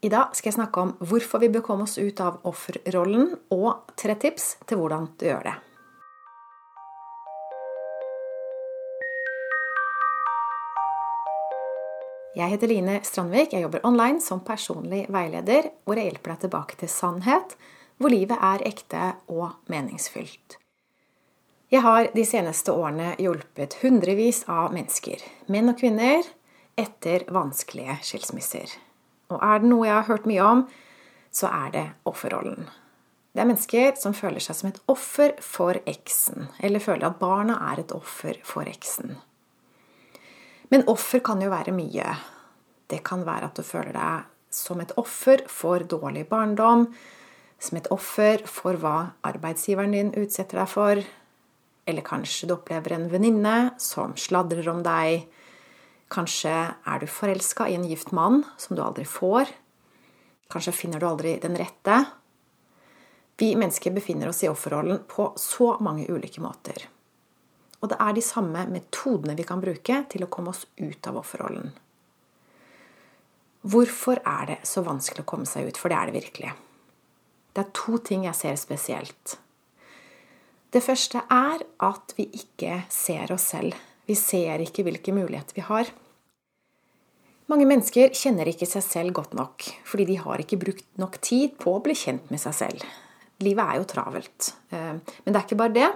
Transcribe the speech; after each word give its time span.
I 0.00 0.08
dag 0.08 0.32
skal 0.32 0.48
jeg 0.48 0.56
snakke 0.56 0.80
om 0.80 0.92
hvorfor 1.04 1.42
vi 1.42 1.50
bør 1.52 1.60
komme 1.66 1.84
oss 1.84 1.98
ut 2.00 2.20
av 2.24 2.38
offerrollen, 2.48 3.34
og 3.52 3.92
tre 4.00 4.14
tips 4.16 4.54
til 4.64 4.80
hvordan 4.80 5.10
du 5.20 5.26
gjør 5.28 5.50
det. 5.50 5.52
Jeg 12.40 12.54
heter 12.54 12.72
Line 12.72 12.96
Strandvik. 13.04 13.52
Jeg 13.52 13.66
jobber 13.66 13.84
online 13.84 14.24
som 14.24 14.40
personlig 14.40 15.04
veileder, 15.12 15.68
hvor 15.84 16.00
jeg 16.00 16.08
hjelper 16.08 16.32
deg 16.32 16.42
tilbake 16.46 16.80
til 16.80 16.88
sannhet, 16.88 17.56
hvor 18.00 18.14
livet 18.14 18.40
er 18.40 18.64
ekte 18.72 19.14
og 19.28 19.50
meningsfylt. 19.68 20.56
Jeg 21.70 21.84
har 21.84 22.08
de 22.14 22.24
seneste 22.24 22.72
årene 22.72 23.18
hjulpet 23.20 23.82
hundrevis 23.82 24.46
av 24.48 24.72
mennesker, 24.72 25.20
menn 25.52 25.68
og 25.74 25.76
kvinner, 25.82 26.24
etter 26.80 27.28
vanskelige 27.28 28.00
skilsmisser. 28.00 28.80
Og 29.30 29.38
er 29.38 29.62
det 29.62 29.70
noe 29.70 29.86
jeg 29.86 29.96
har 29.96 30.08
hørt 30.10 30.28
mye 30.28 30.44
om, 30.44 30.62
så 31.30 31.50
er 31.50 31.74
det 31.74 31.86
offerrollen. 32.10 32.68
Det 33.30 33.44
er 33.44 33.46
mennesker 33.46 33.94
som 33.98 34.14
føler 34.16 34.42
seg 34.42 34.58
som 34.58 34.70
et 34.72 34.80
offer 34.90 35.36
for 35.44 35.78
eksen, 35.88 36.48
eller 36.58 36.82
føler 36.82 37.06
at 37.06 37.20
barna 37.20 37.60
er 37.70 37.84
et 37.84 37.94
offer 37.94 38.40
for 38.46 38.66
eksen. 38.66 39.14
Men 40.70 40.86
offer 40.90 41.22
kan 41.22 41.42
jo 41.42 41.50
være 41.50 41.74
mye. 41.74 42.16
Det 42.90 43.04
kan 43.06 43.22
være 43.26 43.50
at 43.50 43.58
du 43.58 43.66
føler 43.66 43.94
deg 43.94 44.26
som 44.50 44.82
et 44.82 44.92
offer 44.98 45.44
for 45.46 45.86
dårlig 45.86 46.26
barndom, 46.30 46.88
som 47.60 47.78
et 47.78 47.86
offer 47.94 48.42
for 48.50 48.78
hva 48.82 49.12
arbeidsgiveren 49.26 49.94
din 49.94 50.14
utsetter 50.18 50.58
deg 50.58 50.70
for, 50.70 51.02
eller 51.86 52.06
kanskje 52.06 52.48
du 52.48 52.56
opplever 52.56 52.96
en 52.96 53.06
venninne 53.12 53.56
som 53.82 54.16
sladrer 54.18 54.66
om 54.72 54.82
deg. 54.82 55.28
Kanskje 56.10 56.52
er 56.52 57.00
du 57.00 57.06
forelska 57.06 57.68
i 57.70 57.76
en 57.78 57.86
gift 57.86 58.10
mann 58.16 58.42
som 58.58 58.76
du 58.76 58.82
aldri 58.82 59.04
får. 59.06 59.50
Kanskje 60.50 60.74
finner 60.74 61.00
du 61.00 61.06
aldri 61.06 61.36
den 61.42 61.54
rette. 61.58 62.04
Vi 63.38 63.52
mennesker 63.56 63.94
befinner 63.94 64.28
oss 64.28 64.42
i 64.44 64.48
offerrollen 64.50 65.04
på 65.08 65.32
så 65.38 65.76
mange 65.80 66.08
ulike 66.10 66.42
måter. 66.42 66.88
Og 67.80 67.92
det 67.92 67.96
er 68.02 68.16
de 68.16 68.24
samme 68.24 68.66
metodene 68.68 69.36
vi 69.38 69.46
kan 69.48 69.62
bruke 69.62 70.02
til 70.10 70.26
å 70.26 70.28
komme 70.32 70.52
oss 70.52 70.66
ut 70.76 71.06
av 71.08 71.20
offerrollen. 71.22 71.70
Hvorfor 73.60 74.20
er 74.24 74.50
det 74.50 74.58
så 74.68 74.82
vanskelig 74.84 75.22
å 75.22 75.30
komme 75.30 75.48
seg 75.48 75.68
ut? 75.68 75.78
For 75.78 75.92
det 75.92 76.00
er 76.00 76.10
det 76.10 76.16
virkelig. 76.18 76.52
Det 77.54 77.62
er 77.62 77.72
to 77.76 78.00
ting 78.04 78.26
jeg 78.26 78.36
ser 78.36 78.58
spesielt. 78.60 79.38
Det 80.70 80.82
første 80.84 81.22
er 81.34 81.64
at 81.86 82.14
vi 82.18 82.28
ikke 82.36 82.82
ser 82.92 83.32
oss 83.34 83.48
selv. 83.54 83.78
Vi 84.06 84.16
ser 84.18 84.62
ikke 84.62 84.84
hvilke 84.86 85.14
muligheter 85.14 85.56
vi 85.56 85.64
har. 85.66 85.90
Mange 87.50 87.66
mennesker 87.66 88.14
kjenner 88.14 88.46
ikke 88.46 88.68
seg 88.68 88.84
selv 88.86 89.16
godt 89.16 89.34
nok, 89.34 89.66
fordi 89.88 90.06
de 90.12 90.20
har 90.22 90.38
ikke 90.38 90.60
brukt 90.60 90.86
nok 91.02 91.18
tid 91.24 91.56
på 91.58 91.74
å 91.74 91.82
bli 91.82 91.96
kjent 91.98 92.30
med 92.30 92.38
seg 92.42 92.54
selv. 92.54 92.86
Livet 93.42 93.64
er 93.64 93.80
jo 93.80 93.88
travelt. 93.90 94.52
Eh, 94.70 94.94
men 94.94 95.32
det 95.32 95.40
er 95.40 95.46
ikke 95.48 95.58
bare 95.58 95.74
det 95.74 95.90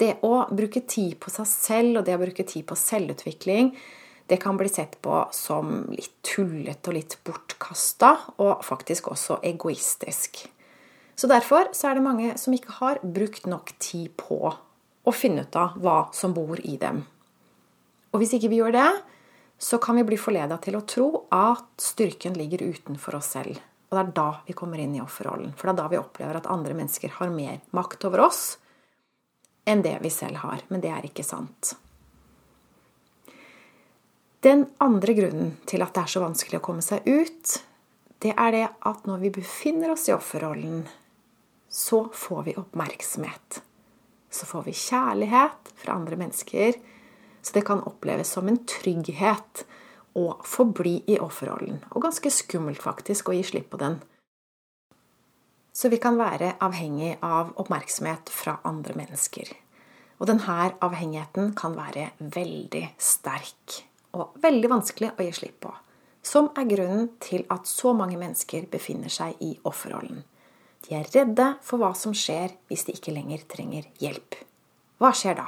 det 0.00 0.16
å 0.24 0.44
bruke 0.48 0.82
tid 0.88 1.18
på 1.20 1.32
seg 1.32 1.48
selv 1.48 2.00
og 2.00 2.06
det 2.06 2.16
å 2.16 2.22
bruke 2.22 2.46
tid 2.48 2.64
på 2.68 2.78
selvutvikling, 2.78 3.74
det 4.30 4.38
kan 4.40 4.56
bli 4.58 4.70
sett 4.70 4.96
på 5.02 5.16
som 5.34 5.90
litt 5.90 6.20
tullete 6.24 6.92
og 6.92 6.96
litt 6.96 7.16
bortkasta, 7.26 8.12
og 8.38 8.62
faktisk 8.64 9.10
også 9.10 9.40
egoistisk. 9.46 10.44
Så 11.18 11.28
derfor 11.28 11.72
så 11.76 11.90
er 11.90 11.98
det 11.98 12.06
mange 12.06 12.34
som 12.40 12.54
ikke 12.54 12.78
har 12.78 13.00
brukt 13.02 13.48
nok 13.50 13.74
tid 13.82 14.14
på 14.20 14.38
å 14.54 15.12
finne 15.16 15.44
ut 15.44 15.58
av 15.58 15.74
hva 15.82 15.98
som 16.16 16.32
bor 16.36 16.60
i 16.62 16.76
dem. 16.80 17.02
Og 18.14 18.22
hvis 18.22 18.36
ikke 18.38 18.52
vi 18.52 18.60
gjør 18.62 18.76
det, 18.78 18.88
så 19.62 19.78
kan 19.78 19.96
vi 19.96 20.06
bli 20.08 20.16
forleda 20.16 20.56
til 20.64 20.78
å 20.78 20.86
tro 20.88 21.06
at 21.36 21.82
styrken 21.84 22.32
ligger 22.32 22.62
utenfor 22.64 23.18
oss 23.18 23.34
selv. 23.34 23.58
Og 23.90 23.96
det 23.96 24.02
er 24.02 24.12
da 24.16 24.28
vi 24.46 24.54
kommer 24.56 24.80
inn 24.80 24.94
i 24.96 25.02
offerrollen. 25.02 25.52
For 25.52 25.68
det 25.68 25.74
er 25.74 25.80
da 25.82 25.88
vi 25.92 25.98
opplever 26.00 26.38
at 26.38 26.48
andre 26.48 26.76
mennesker 26.78 27.12
har 27.18 27.32
mer 27.34 27.58
makt 27.76 28.06
over 28.08 28.24
oss 28.30 28.44
enn 29.68 29.82
det 29.84 29.98
vi 30.00 30.10
selv 30.14 30.40
har. 30.46 30.62
Men 30.72 30.80
det 30.80 30.94
er 30.94 31.04
ikke 31.04 31.26
sant. 31.26 31.74
Den 34.40 34.64
andre 34.80 35.12
grunnen 35.18 35.50
til 35.68 35.84
at 35.84 35.92
det 35.92 36.06
er 36.06 36.14
så 36.14 36.22
vanskelig 36.24 36.62
å 36.62 36.64
komme 36.64 36.84
seg 36.86 37.04
ut, 37.04 37.58
det 38.24 38.32
er 38.32 38.56
det 38.56 38.66
at 38.88 39.04
når 39.08 39.26
vi 39.26 39.34
befinner 39.42 39.92
oss 39.92 40.06
i 40.08 40.14
offerrollen, 40.16 40.86
så 41.68 42.06
får 42.16 42.46
vi 42.48 42.56
oppmerksomhet. 42.56 43.60
Så 44.32 44.48
får 44.48 44.64
vi 44.70 44.78
kjærlighet 44.86 45.74
fra 45.82 45.98
andre 46.00 46.16
mennesker. 46.16 46.80
Så 47.42 47.56
det 47.56 47.64
kan 47.66 47.82
oppleves 47.88 48.30
som 48.36 48.48
en 48.48 48.60
trygghet 48.68 49.64
å 50.18 50.26
forbli 50.44 51.00
i 51.08 51.18
offerrollen. 51.22 51.80
Og 51.94 52.04
ganske 52.04 52.32
skummelt, 52.34 52.82
faktisk, 52.82 53.30
å 53.30 53.36
gi 53.36 53.44
slipp 53.46 53.70
på 53.72 53.80
den. 53.80 54.00
Så 55.72 55.88
vi 55.88 56.00
kan 56.02 56.18
være 56.18 56.56
avhengig 56.60 57.14
av 57.24 57.54
oppmerksomhet 57.60 58.32
fra 58.34 58.58
andre 58.66 58.96
mennesker. 58.98 59.52
Og 60.20 60.28
denne 60.28 60.56
avhengigheten 60.84 61.54
kan 61.56 61.76
være 61.78 62.10
veldig 62.20 62.82
sterk 63.00 63.78
og 64.16 64.34
veldig 64.42 64.68
vanskelig 64.72 65.14
å 65.14 65.24
gi 65.24 65.32
slipp 65.38 65.62
på. 65.64 65.72
Som 66.20 66.50
er 66.58 66.68
grunnen 66.68 67.06
til 67.22 67.46
at 67.48 67.70
så 67.70 67.94
mange 67.96 68.18
mennesker 68.20 68.66
befinner 68.68 69.08
seg 69.12 69.38
i 69.40 69.54
offerrollen. 69.64 70.20
De 70.84 70.96
er 70.98 71.08
redde 71.14 71.46
for 71.64 71.80
hva 71.80 71.94
som 71.96 72.12
skjer 72.16 72.52
hvis 72.68 72.84
de 72.88 72.96
ikke 72.96 73.14
lenger 73.14 73.46
trenger 73.48 73.88
hjelp. 74.02 74.36
Hva 75.00 75.14
skjer 75.16 75.38
da? 75.38 75.46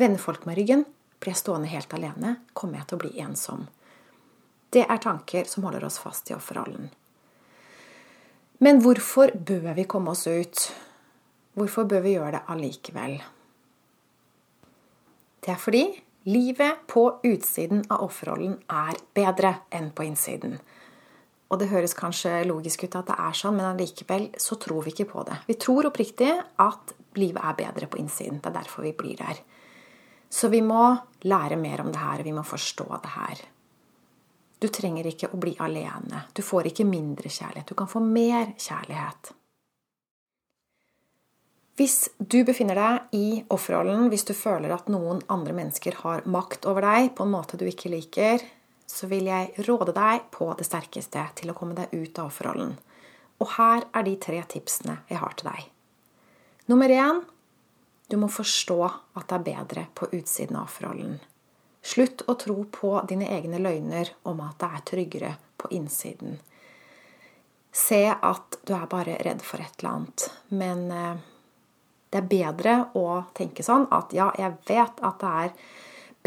Vender 0.00 0.22
folk 0.22 0.46
med 0.48 0.56
ryggen? 0.60 0.86
Blir 1.22 1.36
jeg 1.36 1.38
stående 1.38 1.70
helt 1.70 1.92
alene? 1.94 2.34
Kommer 2.50 2.80
jeg 2.80 2.88
til 2.90 2.98
å 2.98 3.02
bli 3.04 3.12
ensom? 3.22 3.68
Det 4.74 4.82
er 4.82 4.98
tanker 5.04 5.46
som 5.46 5.62
holder 5.62 5.84
oss 5.86 6.00
fast 6.02 6.32
i 6.32 6.34
offerrollen. 6.34 6.88
Men 8.62 8.80
hvorfor 8.82 9.30
bør 9.34 9.72
vi 9.76 9.84
komme 9.86 10.16
oss 10.16 10.24
ut? 10.26 10.64
Hvorfor 11.54 11.86
bør 11.86 12.02
vi 12.02 12.16
gjøre 12.16 12.36
det 12.36 12.42
allikevel? 12.50 13.14
Det 15.42 15.54
er 15.54 15.62
fordi 15.62 15.84
livet 16.30 16.82
på 16.90 17.04
utsiden 17.26 17.84
av 17.90 18.02
offerrollen 18.06 18.56
er 18.70 18.98
bedre 19.14 19.56
enn 19.74 19.90
på 19.94 20.06
innsiden. 20.06 20.58
Og 21.52 21.58
det 21.60 21.70
høres 21.70 21.94
kanskje 21.98 22.40
logisk 22.48 22.86
ut 22.86 22.98
at 22.98 23.10
det 23.10 23.18
er 23.20 23.34
sånn, 23.36 23.58
men 23.58 23.68
allikevel 23.68 24.30
så 24.40 24.58
tror 24.58 24.86
vi 24.86 24.94
ikke 24.94 25.10
på 25.10 25.26
det. 25.28 25.38
Vi 25.46 25.58
tror 25.60 25.90
oppriktig 25.90 26.30
at 26.34 26.94
livet 27.18 27.42
er 27.44 27.58
bedre 27.58 27.90
på 27.90 28.00
innsiden. 28.00 28.40
Det 28.40 28.50
er 28.50 28.60
derfor 28.62 28.86
vi 28.86 28.94
blir 28.96 29.18
der. 29.20 29.42
Så 30.32 30.48
vi 30.48 30.62
må 30.64 30.84
lære 31.28 31.58
mer 31.60 31.82
om 31.84 31.90
det 31.92 32.00
her, 32.00 32.22
og 32.22 32.28
vi 32.28 32.32
må 32.32 32.44
forstå 32.46 32.86
det 33.02 33.12
her. 33.18 33.42
Du 34.62 34.68
trenger 34.72 35.06
ikke 35.10 35.28
å 35.34 35.38
bli 35.42 35.52
alene. 35.60 36.24
Du 36.32 36.40
får 36.46 36.70
ikke 36.70 36.86
mindre 36.88 37.28
kjærlighet. 37.28 37.68
Du 37.68 37.76
kan 37.76 37.90
få 37.90 38.00
mer 38.00 38.54
kjærlighet. 38.56 39.32
Hvis 41.76 41.96
du 42.18 42.42
befinner 42.46 42.78
deg 42.78 43.14
i 43.16 43.26
offerrollen, 43.50 44.06
hvis 44.12 44.26
du 44.28 44.34
føler 44.36 44.74
at 44.74 44.90
noen 44.92 45.22
andre 45.32 45.54
mennesker 45.56 45.96
har 46.02 46.24
makt 46.30 46.68
over 46.70 46.84
deg 46.84 47.12
på 47.16 47.26
en 47.26 47.32
måte 47.32 47.58
du 47.58 47.64
ikke 47.68 47.90
liker, 47.92 48.44
så 48.86 49.08
vil 49.10 49.26
jeg 49.30 49.66
råde 49.66 49.94
deg 49.96 50.28
på 50.34 50.50
det 50.58 50.68
sterkeste 50.68 51.24
til 51.40 51.50
å 51.50 51.56
komme 51.56 51.76
deg 51.78 51.92
ut 51.96 52.20
av 52.20 52.28
offerrollen. 52.28 52.74
Og 53.40 53.54
her 53.56 53.86
er 53.88 54.06
de 54.06 54.16
tre 54.20 54.42
tipsene 54.52 55.00
jeg 55.08 55.18
har 55.18 55.34
til 55.38 55.48
deg. 55.48 55.64
Nummer 56.70 56.92
én 56.92 57.22
du 58.12 58.18
må 58.20 58.28
forstå 58.28 58.78
at 58.84 59.24
det 59.30 59.36
er 59.38 59.44
bedre 59.46 59.86
på 59.96 60.10
utsiden 60.12 60.58
av 60.60 60.66
offerrollen. 60.68 61.14
Slutt 61.82 62.26
å 62.28 62.34
tro 62.36 62.58
på 62.68 62.90
dine 63.08 63.30
egne 63.32 63.56
løgner 63.58 64.10
om 64.28 64.42
at 64.44 64.58
det 64.60 64.68
er 64.68 64.82
tryggere 64.90 65.30
på 65.56 65.70
innsiden. 65.72 66.36
Se 67.72 68.02
at 68.12 68.58
du 68.68 68.74
er 68.76 68.84
bare 68.92 69.16
redd 69.24 69.40
for 69.40 69.64
et 69.64 69.80
eller 69.80 69.94
annet. 69.94 70.26
Men 70.52 70.84
eh, 70.92 71.24
det 72.12 72.20
er 72.20 72.28
bedre 72.34 72.76
å 73.00 73.06
tenke 73.32 73.64
sånn 73.64 73.88
at 73.88 74.12
ja, 74.12 74.28
jeg 74.36 74.60
vet 74.68 75.00
at 75.00 75.24
det 75.24 75.32
er 75.46 75.56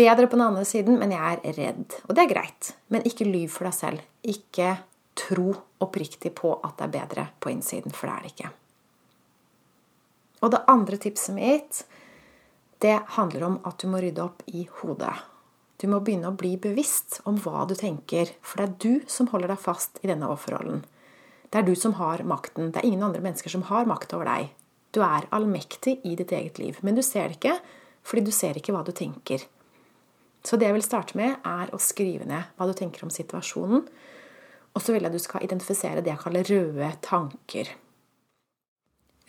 bedre 0.02 0.25
på 0.25 0.40
den 0.40 0.47
andre 0.47 0.66
siden, 0.66 0.97
men 1.00 1.13
jeg 1.13 1.38
er 1.38 1.57
redd. 1.62 2.02
Og 2.09 2.17
det 2.17 2.25
er 2.25 2.34
greit. 2.34 2.73
Men 2.90 3.06
ikke 3.06 3.29
lyv 3.29 3.53
for 3.53 3.69
deg 3.69 3.78
selv. 3.78 4.12
Ikke 4.25 4.73
tro 5.16 5.53
oppriktig 5.85 6.34
på 6.35 6.58
at 6.66 6.79
det 6.82 6.90
er 6.90 6.96
bedre 6.97 7.32
på 7.37 7.53
innsiden, 7.53 7.93
for 7.93 8.09
det 8.09 8.17
er 8.17 8.26
det 8.26 8.34
ikke. 8.34 8.55
Og 10.46 10.52
det 10.53 10.62
andre 10.70 11.00
tipset 11.02 11.34
mitt, 11.34 11.80
det 12.84 13.00
handler 13.16 13.47
om 13.47 13.56
at 13.66 13.80
du 13.82 13.90
må 13.90 14.02
rydde 14.03 14.22
opp 14.22 14.44
i 14.46 14.68
hodet. 14.82 15.16
Du 15.82 15.88
må 15.90 16.00
begynne 16.06 16.30
å 16.30 16.38
bli 16.38 16.53
bevisst 16.62 17.18
om 17.26 17.40
hva 17.42 17.66
du 17.68 17.74
tenker, 17.76 18.30
for 18.46 18.62
det 18.62 18.68
er 18.68 18.76
du 18.84 19.08
som 19.12 19.32
holder 19.32 19.52
deg 19.52 19.64
fast 19.64 19.97
i 20.03 20.12
denne 20.12 20.30
offerrollen. 20.30 20.84
Det 21.50 21.62
er 21.62 21.66
du 21.66 21.74
som 21.80 21.96
har 21.97 22.22
makten. 22.28 22.70
Det 22.72 22.82
er 22.82 22.88
ingen 22.88 23.03
andre 23.08 23.24
mennesker 23.24 23.52
som 23.52 23.66
har 23.72 23.90
makt 23.90 24.14
over 24.14 24.30
deg. 24.30 24.53
Du 24.96 25.02
er 25.03 25.28
allmektig 25.36 25.97
i 26.08 26.14
ditt 26.16 26.32
eget 26.32 26.62
liv, 26.62 26.78
men 26.86 26.96
du 26.96 27.02
ser 27.03 27.32
det 27.32 27.40
ikke 27.40 27.58
fordi 28.06 28.22
du 28.28 28.34
ser 28.36 28.58
ikke 28.59 28.76
hva 28.76 28.84
du 28.86 28.92
tenker. 28.94 29.42
Så 30.46 30.59
det 30.62 30.68
jeg 30.68 30.76
vil 30.76 30.86
starte 30.86 31.18
med, 31.18 31.40
er 31.42 31.72
å 31.74 31.82
skrive 31.82 32.28
ned 32.30 32.52
hva 32.53 32.68
du 32.70 32.76
tenker 32.78 33.02
om 33.08 33.09
situasjonen. 33.09 33.82
Og 34.76 34.84
så 34.84 34.94
vil 34.94 35.02
jeg 35.02 35.09
at 35.09 35.18
du 35.18 35.24
skal 35.24 35.47
identifisere 35.47 36.03
det 36.06 36.12
jeg 36.14 36.22
kaller 36.22 36.46
røde 36.52 36.92
tanker. 37.02 37.72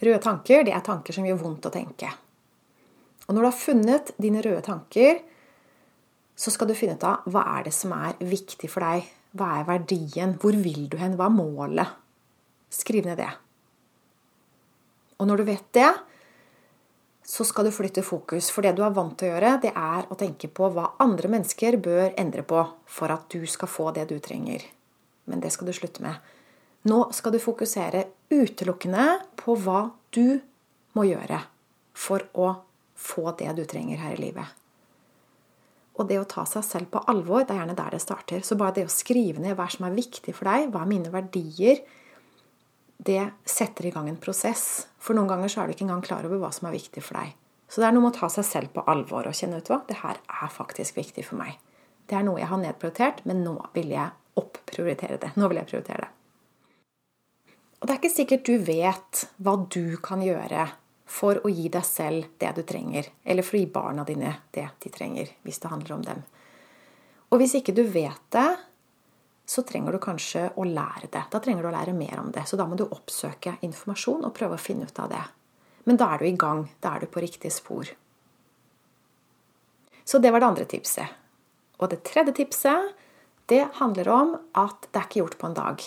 Røde 0.02 0.20
tanker 0.22 0.64
det 0.66 0.74
er 0.76 0.84
tanker 0.84 1.16
som 1.16 1.26
gjør 1.26 1.40
vondt 1.40 1.68
å 1.68 1.72
tenke. 1.72 2.10
Og 3.26 3.34
når 3.34 3.42
du 3.42 3.48
har 3.48 3.58
funnet 3.58 4.12
dine 4.22 4.42
røde 4.44 4.62
tanker, 4.66 5.22
så 6.36 6.52
skal 6.52 6.68
du 6.68 6.76
finne 6.76 6.98
ut 6.98 7.06
av 7.06 7.24
hva 7.32 7.46
er 7.56 7.66
det 7.66 7.72
som 7.74 7.94
er 7.96 8.18
viktig 8.20 8.68
for 8.70 8.84
deg. 8.84 9.06
Hva 9.36 9.54
er 9.58 9.68
verdien? 9.68 10.36
Hvor 10.40 10.56
vil 10.56 10.86
du 10.92 10.98
hen? 11.00 11.16
Hva 11.16 11.30
er 11.30 11.34
målet? 11.34 11.96
Skriv 12.72 13.08
ned 13.08 13.18
det. 13.20 13.32
Og 15.16 15.28
når 15.28 15.40
du 15.40 15.48
vet 15.48 15.66
det, 15.76 15.88
så 17.26 17.44
skal 17.44 17.66
du 17.66 17.74
flytte 17.74 18.04
fokus. 18.06 18.50
For 18.52 18.62
det 18.62 18.76
du 18.76 18.84
er 18.86 18.94
vant 18.94 19.16
til 19.18 19.30
å 19.30 19.34
gjøre, 19.34 19.56
det 19.64 19.72
er 19.72 20.06
å 20.12 20.18
tenke 20.18 20.50
på 20.52 20.68
hva 20.76 20.92
andre 21.02 21.30
mennesker 21.32 21.80
bør 21.82 22.12
endre 22.20 22.44
på 22.46 22.62
for 22.86 23.12
at 23.12 23.26
du 23.32 23.48
skal 23.50 23.70
få 23.70 23.90
det 23.96 24.06
du 24.12 24.18
trenger. 24.22 24.62
Men 25.26 25.42
det 25.42 25.50
skal 25.56 25.66
du 25.66 25.74
slutte 25.74 26.04
med. 26.04 26.20
Nå 26.86 27.00
skal 27.12 27.34
du 27.34 27.40
fokusere 27.42 28.04
utelukkende 28.30 29.06
på 29.40 29.56
hva 29.58 29.88
du 30.14 30.38
må 30.94 31.06
gjøre 31.08 31.40
for 31.96 32.22
å 32.38 32.52
få 32.96 33.32
det 33.38 33.50
du 33.58 33.64
trenger 33.68 34.00
her 34.00 34.14
i 34.14 34.22
livet. 34.28 34.46
Og 35.96 36.08
det 36.10 36.18
å 36.20 36.28
ta 36.28 36.44
seg 36.48 36.64
selv 36.64 36.90
på 36.92 37.00
alvor, 37.08 37.42
det 37.42 37.54
er 37.54 37.62
gjerne 37.62 37.76
der 37.78 37.96
det 37.96 38.02
starter. 38.04 38.42
Så 38.44 38.58
bare 38.60 38.76
det 38.76 38.84
å 38.86 38.92
skrive 38.92 39.40
ned 39.42 39.56
hva 39.56 39.66
som 39.72 39.86
er 39.88 39.96
viktig 39.96 40.34
for 40.36 40.48
deg, 40.48 40.68
hva 40.72 40.84
er 40.84 40.90
mine 40.90 41.12
verdier, 41.12 41.80
det 42.96 43.22
setter 43.48 43.88
i 43.88 43.92
gang 43.94 44.10
en 44.10 44.20
prosess. 44.20 44.86
For 45.02 45.16
noen 45.16 45.30
ganger 45.30 45.52
så 45.52 45.62
er 45.62 45.68
du 45.68 45.76
ikke 45.76 45.86
engang 45.88 46.04
klar 46.04 46.28
over 46.28 46.40
hva 46.42 46.52
som 46.54 46.68
er 46.68 46.76
viktig 46.76 47.02
for 47.04 47.18
deg. 47.18 47.32
Så 47.66 47.80
det 47.82 47.88
er 47.88 47.96
noe 47.96 48.04
med 48.04 48.14
å 48.14 48.18
ta 48.20 48.28
seg 48.30 48.46
selv 48.46 48.74
på 48.76 48.84
alvor 48.86 49.26
og 49.26 49.36
kjenne 49.36 49.58
ut 49.58 49.72
hva, 49.72 49.80
det 49.88 49.98
her 50.04 50.20
er 50.20 50.52
faktisk 50.52 51.00
viktig 51.00 51.24
for 51.26 51.40
meg. 51.40 51.56
Det 52.06 52.14
er 52.14 52.26
noe 52.28 52.38
jeg 52.38 52.50
har 52.52 52.62
nedprioritert, 52.62 53.24
men 53.26 53.42
nå 53.42 53.56
vil 53.74 53.90
jeg 53.96 54.38
opprioritere 54.38 55.18
det. 55.18 55.32
Nå 55.34 55.48
vil 55.50 55.64
jeg 55.64 55.70
prioritere 55.72 56.04
det. 56.04 56.15
Og 57.86 57.92
det 57.92 57.94
er 57.94 58.00
ikke 58.00 58.16
sikkert 58.16 58.48
du 58.48 58.56
vet 58.66 59.18
hva 59.46 59.52
du 59.70 59.94
kan 60.02 60.18
gjøre 60.18 60.64
for 61.06 61.38
å 61.46 61.50
gi 61.54 61.68
deg 61.70 61.84
selv 61.86 62.24
det 62.42 62.48
du 62.56 62.64
trenger, 62.66 63.06
eller 63.22 63.46
for 63.46 63.54
å 63.54 63.60
gi 63.60 63.68
barna 63.70 64.02
dine 64.02 64.32
det 64.50 64.64
de 64.82 64.90
trenger, 64.90 65.28
hvis 65.46 65.60
det 65.62 65.70
handler 65.70 65.92
om 65.94 66.00
dem. 66.02 66.24
Og 67.30 67.38
hvis 67.38 67.54
ikke 67.54 67.76
du 67.76 67.84
vet 67.86 68.24
det, 68.34 68.48
så 69.46 69.62
trenger 69.62 69.94
du 69.94 70.00
kanskje 70.02 70.48
å 70.58 70.64
lære 70.66 71.12
det. 71.14 71.22
Da 71.30 71.38
trenger 71.38 71.62
du 71.62 71.68
å 71.70 71.74
lære 71.76 71.94
mer 71.94 72.24
om 72.24 72.32
det. 72.34 72.42
Så 72.50 72.58
da 72.58 72.66
må 72.66 72.74
du 72.74 72.82
oppsøke 72.88 73.52
informasjon 73.68 74.26
og 74.26 74.34
prøve 74.34 74.58
å 74.58 74.64
finne 74.64 74.88
ut 74.90 74.98
av 75.04 75.12
det. 75.12 75.22
Men 75.86 76.00
da 76.02 76.08
er 76.16 76.24
du 76.24 76.26
i 76.26 76.32
gang. 76.34 76.64
Da 76.82 76.96
er 76.96 77.06
du 77.06 77.12
på 77.14 77.22
riktig 77.22 77.52
spor. 77.54 77.92
Så 80.02 80.18
det 80.18 80.34
var 80.34 80.42
det 80.42 80.48
andre 80.48 80.66
tipset. 80.74 81.14
Og 81.78 81.94
det 81.94 82.02
tredje 82.10 82.34
tipset, 82.40 82.90
det 83.46 83.62
handler 83.78 84.10
om 84.10 84.34
at 84.58 84.90
det 84.90 84.98
er 84.98 85.06
ikke 85.06 85.22
gjort 85.22 85.38
på 85.38 85.50
en 85.52 85.56
dag. 85.60 85.86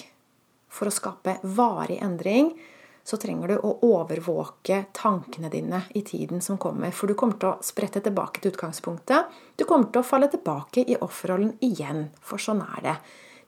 For 0.70 0.90
å 0.90 0.94
skape 0.94 1.40
varig 1.44 2.00
endring 2.04 2.54
så 3.10 3.18
trenger 3.18 3.48
du 3.48 3.56
å 3.66 3.72
overvåke 3.88 4.84
tankene 4.94 5.50
dine 5.50 5.82
i 5.98 6.04
tiden 6.06 6.44
som 6.46 6.60
kommer. 6.62 6.92
For 6.94 7.10
du 7.10 7.16
kommer 7.18 7.40
til 7.42 7.50
å 7.50 7.66
sprette 7.66 8.04
tilbake 8.06 8.44
til 8.44 8.54
utgangspunktet. 8.54 9.32
Du 9.58 9.66
kommer 9.66 9.90
til 9.90 10.04
å 10.04 10.06
falle 10.06 10.30
tilbake 10.30 10.84
i 10.86 10.98
offerrollen 11.02 11.56
igjen, 11.66 12.10
for 12.22 12.42
sånn 12.42 12.62
er 12.62 12.86
det. 12.86 12.96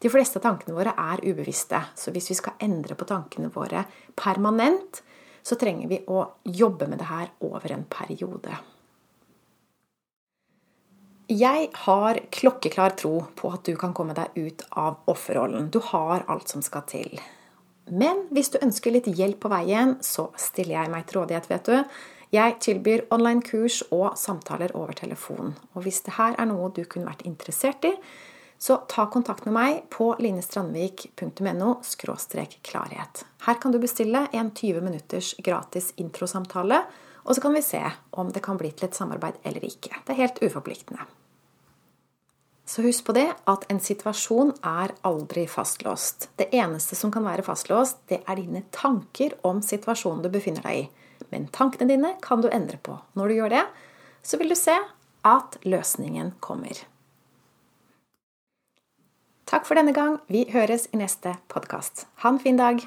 De 0.01 0.09
fleste 0.09 0.41
av 0.41 0.47
tankene 0.47 0.73
våre 0.73 0.95
er 0.97 1.21
ubevisste, 1.21 1.83
så 1.94 2.09
hvis 2.09 2.31
vi 2.31 2.39
skal 2.39 2.57
endre 2.65 2.97
på 2.97 3.06
tankene 3.06 3.51
våre 3.53 3.83
permanent, 4.18 5.03
så 5.45 5.57
trenger 5.62 5.91
vi 5.91 6.01
å 6.09 6.25
jobbe 6.41 6.89
med 6.89 7.01
det 7.01 7.09
her 7.12 7.29
over 7.45 7.75
en 7.75 7.85
periode. 7.85 8.57
Jeg 11.31 11.69
har 11.86 12.18
klokkeklar 12.36 12.98
tro 13.00 13.22
på 13.39 13.50
at 13.56 13.63
du 13.63 13.78
kan 13.80 13.94
komme 13.95 14.12
deg 14.18 14.33
ut 14.36 14.66
av 14.75 14.98
offerrollen. 15.07 15.69
Du 15.72 15.78
har 15.92 16.25
alt 16.28 16.51
som 16.51 16.63
skal 16.66 16.83
til. 16.89 17.22
Men 17.88 18.25
hvis 18.36 18.51
du 18.51 18.57
ønsker 18.60 18.92
litt 18.92 19.07
hjelp 19.07 19.39
på 19.45 19.51
veien, 19.54 19.94
så 20.04 20.28
stiller 20.36 20.75
jeg 20.75 20.92
meg 20.92 21.06
til 21.07 21.22
rådighet, 21.22 21.48
vet 21.48 21.69
du. 21.69 22.01
Jeg 22.36 22.57
tilbyr 22.63 23.06
online-kurs 23.16 23.78
og 23.95 24.18
samtaler 24.19 24.75
over 24.75 24.92
telefon. 25.00 25.56
Og 25.72 25.86
hvis 25.86 26.01
det 26.04 26.18
her 26.18 26.36
er 26.36 26.50
noe 26.51 26.68
du 26.75 26.83
kunne 26.83 27.07
vært 27.07 27.24
interessert 27.28 27.88
i, 27.88 27.94
så 28.60 28.81
ta 28.92 29.07
kontakt 29.07 29.48
med 29.48 29.56
meg 29.56 29.80
på 29.89 30.10
linestrandvik.no 30.19 31.72
klarhet. 32.68 33.24
Her 33.48 33.62
kan 33.63 33.72
du 33.72 33.80
bestille 33.80 34.28
en 34.36 34.51
20 34.51 34.83
minutters 34.83 35.31
gratis 35.39 35.94
introsamtale, 35.95 36.83
og 37.24 37.36
så 37.36 37.42
kan 37.42 37.56
vi 37.56 37.63
se 37.63 37.81
om 38.19 38.36
det 38.36 38.44
kan 38.44 38.60
bli 38.60 38.75
til 38.75 38.89
et 38.89 39.00
samarbeid 39.00 39.39
eller 39.48 39.63
ikke. 39.63 39.95
Det 40.04 40.12
er 40.12 40.24
helt 40.25 40.44
uforpliktende. 40.44 41.07
Så 42.65 42.83
husk 42.85 43.05
på 43.07 43.15
det 43.17 43.27
at 43.49 43.65
en 43.73 43.81
situasjon 43.83 44.53
er 44.63 44.93
aldri 45.07 45.47
fastlåst. 45.49 46.29
Det 46.39 46.51
eneste 46.55 46.95
som 46.95 47.11
kan 47.11 47.25
være 47.25 47.43
fastlåst, 47.45 47.99
det 48.07 48.21
er 48.23 48.39
dine 48.39 48.63
tanker 48.71 49.35
om 49.47 49.63
situasjonen 49.65 50.23
du 50.23 50.29
befinner 50.31 50.63
deg 50.67 50.83
i. 50.83 50.87
Men 51.33 51.49
tankene 51.51 51.89
dine 51.89 52.15
kan 52.23 52.43
du 52.43 52.49
endre 52.51 52.79
på. 52.83 52.99
Når 53.17 53.27
du 53.27 53.37
gjør 53.39 53.53
det, 53.57 53.65
så 54.23 54.39
vil 54.39 54.53
du 54.53 54.59
se 54.59 54.77
at 55.27 55.59
løsningen 55.65 56.35
kommer. 56.39 56.85
Takk 59.51 59.67
for 59.67 59.75
denne 59.75 59.91
gang. 59.91 60.21
Vi 60.31 60.45
høres 60.53 60.87
i 60.93 61.01
neste 61.01 61.35
podkast. 61.51 62.05
Ha 62.23 62.31
en 62.31 62.39
fin 62.39 62.59
dag. 62.59 62.85